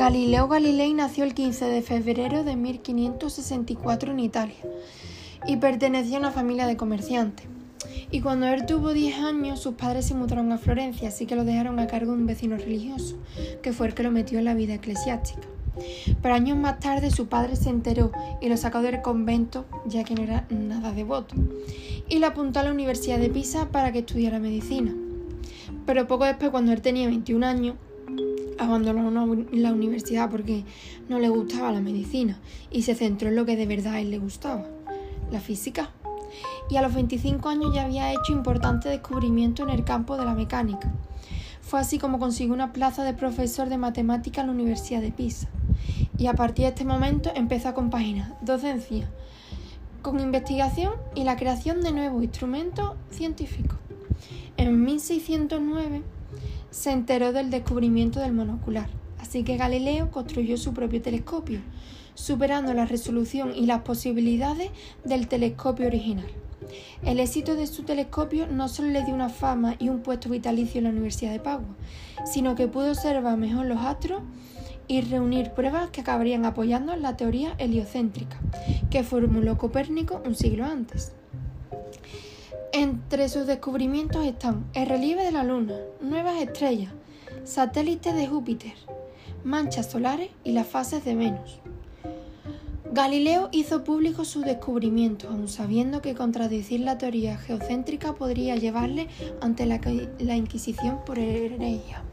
Galileo 0.00 0.48
Galilei 0.48 0.94
nació 0.94 1.24
el 1.24 1.34
15 1.34 1.66
de 1.66 1.82
febrero 1.82 2.42
de 2.42 2.56
1564 2.56 4.12
en 4.12 4.20
Italia 4.20 4.56
y 5.46 5.58
pertenecía 5.58 6.16
a 6.16 6.20
una 6.20 6.30
familia 6.30 6.66
de 6.66 6.78
comerciantes. 6.78 7.44
Y 8.10 8.22
cuando 8.22 8.46
él 8.46 8.64
tuvo 8.64 8.94
10 8.94 9.18
años, 9.18 9.60
sus 9.60 9.74
padres 9.74 10.06
se 10.06 10.14
mudaron 10.14 10.52
a 10.52 10.56
Florencia, 10.56 11.08
así 11.08 11.26
que 11.26 11.36
lo 11.36 11.44
dejaron 11.44 11.78
a 11.78 11.86
cargo 11.86 12.12
de 12.12 12.18
un 12.18 12.26
vecino 12.26 12.56
religioso, 12.56 13.18
que 13.62 13.74
fue 13.74 13.88
el 13.88 13.94
que 13.94 14.02
lo 14.02 14.10
metió 14.10 14.38
en 14.38 14.46
la 14.46 14.54
vida 14.54 14.72
eclesiástica. 14.72 15.46
Pero 16.22 16.34
años 16.34 16.56
más 16.56 16.80
tarde 16.80 17.10
su 17.10 17.26
padre 17.26 17.54
se 17.54 17.68
enteró 17.68 18.10
y 18.40 18.48
lo 18.48 18.56
sacó 18.56 18.80
del 18.80 19.02
convento, 19.02 19.66
ya 19.84 20.02
que 20.02 20.14
no 20.14 20.22
era 20.22 20.46
nada 20.48 20.92
devoto, 20.92 21.34
y 22.08 22.20
lo 22.20 22.28
apuntó 22.28 22.60
a 22.60 22.62
la 22.62 22.72
Universidad 22.72 23.18
de 23.18 23.28
Pisa 23.28 23.68
para 23.68 23.92
que 23.92 23.98
estudiara 23.98 24.38
medicina. 24.38 24.94
Pero 25.84 26.06
poco 26.06 26.24
después, 26.24 26.50
cuando 26.50 26.72
él 26.72 26.80
tenía 26.80 27.06
21 27.06 27.44
años, 27.44 27.76
abandonó 28.60 29.10
la 29.52 29.72
universidad 29.72 30.30
porque 30.30 30.64
no 31.08 31.18
le 31.18 31.28
gustaba 31.28 31.72
la 31.72 31.80
medicina 31.80 32.38
y 32.70 32.82
se 32.82 32.94
centró 32.94 33.28
en 33.28 33.36
lo 33.36 33.46
que 33.46 33.56
de 33.56 33.66
verdad 33.66 33.94
a 33.94 34.00
él 34.00 34.10
le 34.10 34.18
gustaba, 34.18 34.66
la 35.32 35.40
física. 35.40 35.90
Y 36.68 36.76
a 36.76 36.82
los 36.82 36.94
25 36.94 37.48
años 37.48 37.74
ya 37.74 37.84
había 37.84 38.12
hecho 38.12 38.32
importantes 38.32 38.92
descubrimientos 38.92 39.66
en 39.66 39.74
el 39.74 39.84
campo 39.84 40.16
de 40.16 40.24
la 40.24 40.34
mecánica. 40.34 40.92
Fue 41.62 41.80
así 41.80 41.98
como 41.98 42.18
consiguió 42.18 42.54
una 42.54 42.72
plaza 42.72 43.02
de 43.02 43.14
profesor 43.14 43.68
de 43.68 43.78
matemática 43.78 44.42
en 44.42 44.48
la 44.48 44.52
Universidad 44.52 45.00
de 45.00 45.10
Pisa. 45.10 45.48
Y 46.18 46.26
a 46.26 46.34
partir 46.34 46.64
de 46.64 46.68
este 46.68 46.84
momento 46.84 47.32
empezó 47.34 47.68
a 47.68 47.74
compaginar 47.74 48.38
docencia 48.42 49.08
con 50.02 50.20
investigación 50.20 50.94
y 51.14 51.24
la 51.24 51.36
creación 51.36 51.80
de 51.80 51.92
nuevos 51.92 52.22
instrumentos 52.22 52.92
científicos. 53.10 53.78
En 54.56 54.84
1609 54.84 56.02
se 56.70 56.92
enteró 56.92 57.32
del 57.32 57.50
descubrimiento 57.50 58.20
del 58.20 58.32
monocular, 58.32 58.88
así 59.18 59.42
que 59.42 59.56
Galileo 59.56 60.10
construyó 60.10 60.56
su 60.56 60.72
propio 60.72 61.02
telescopio, 61.02 61.60
superando 62.14 62.74
la 62.74 62.86
resolución 62.86 63.52
y 63.54 63.66
las 63.66 63.82
posibilidades 63.82 64.70
del 65.04 65.28
telescopio 65.28 65.86
original. 65.86 66.26
El 67.02 67.18
éxito 67.20 67.56
de 67.56 67.66
su 67.66 67.82
telescopio 67.82 68.46
no 68.46 68.68
solo 68.68 68.88
le 68.88 69.04
dio 69.04 69.14
una 69.14 69.28
fama 69.28 69.76
y 69.78 69.88
un 69.88 70.00
puesto 70.00 70.28
vitalicio 70.28 70.78
en 70.78 70.84
la 70.84 70.90
Universidad 70.90 71.32
de 71.32 71.40
Padua, 71.40 71.74
sino 72.24 72.54
que 72.54 72.68
pudo 72.68 72.90
observar 72.90 73.36
mejor 73.36 73.66
los 73.66 73.80
astros 73.80 74.22
y 74.86 75.00
reunir 75.02 75.52
pruebas 75.52 75.90
que 75.90 76.00
acabarían 76.00 76.44
apoyando 76.44 76.94
la 76.96 77.16
teoría 77.16 77.54
heliocéntrica, 77.58 78.38
que 78.90 79.04
formuló 79.04 79.56
Copérnico 79.56 80.20
un 80.26 80.34
siglo 80.34 80.64
antes. 80.64 81.12
Entre 83.10 83.28
sus 83.28 83.44
descubrimientos 83.44 84.24
están 84.24 84.66
el 84.72 84.86
relieve 84.86 85.24
de 85.24 85.32
la 85.32 85.42
Luna, 85.42 85.74
nuevas 86.00 86.40
estrellas, 86.40 86.92
satélites 87.42 88.14
de 88.14 88.28
Júpiter, 88.28 88.74
manchas 89.42 89.90
solares 89.90 90.30
y 90.44 90.52
las 90.52 90.68
fases 90.68 91.04
de 91.04 91.16
Venus. 91.16 91.58
Galileo 92.92 93.48
hizo 93.50 93.82
público 93.82 94.24
sus 94.24 94.44
descubrimientos, 94.44 95.28
aun 95.28 95.48
sabiendo 95.48 96.00
que 96.00 96.14
contradecir 96.14 96.82
la 96.82 96.98
teoría 96.98 97.36
geocéntrica 97.36 98.12
podría 98.12 98.54
llevarle 98.54 99.08
ante 99.40 99.66
la, 99.66 100.36
Inquisición 100.36 101.00
por 101.04 101.18
ella. 101.18 102.04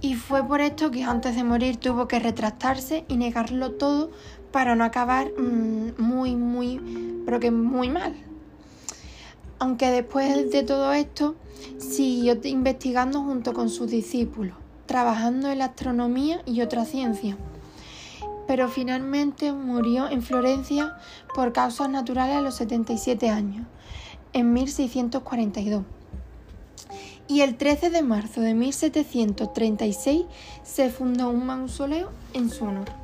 Y 0.00 0.14
fue 0.14 0.42
por 0.42 0.62
esto 0.62 0.90
que 0.90 1.04
antes 1.04 1.36
de 1.36 1.44
morir 1.44 1.76
tuvo 1.76 2.08
que 2.08 2.18
retractarse 2.18 3.04
y 3.08 3.18
negarlo 3.18 3.72
todo 3.72 4.10
para 4.52 4.74
no 4.74 4.84
acabar 4.84 5.30
mm, 5.36 6.00
muy, 6.00 6.34
muy, 6.34 6.80
pero 7.26 7.40
que 7.40 7.50
muy 7.50 7.90
mal 7.90 8.14
aunque 9.64 9.90
después 9.90 10.50
de 10.50 10.62
todo 10.62 10.92
esto 10.92 11.36
siguió 11.78 12.38
investigando 12.44 13.22
junto 13.22 13.54
con 13.54 13.70
sus 13.70 13.90
discípulos, 13.90 14.58
trabajando 14.84 15.50
en 15.50 15.60
la 15.60 15.64
astronomía 15.64 16.42
y 16.44 16.60
otra 16.60 16.84
ciencia. 16.84 17.38
Pero 18.46 18.68
finalmente 18.68 19.54
murió 19.54 20.10
en 20.10 20.20
Florencia 20.20 20.98
por 21.34 21.54
causas 21.54 21.88
naturales 21.88 22.36
a 22.36 22.42
los 22.42 22.56
77 22.56 23.30
años, 23.30 23.66
en 24.34 24.52
1642. 24.52 25.82
Y 27.26 27.40
el 27.40 27.56
13 27.56 27.88
de 27.88 28.02
marzo 28.02 28.42
de 28.42 28.52
1736 28.52 30.26
se 30.62 30.90
fundó 30.90 31.30
un 31.30 31.46
mausoleo 31.46 32.10
en 32.34 32.50
su 32.50 32.66
honor. 32.66 33.03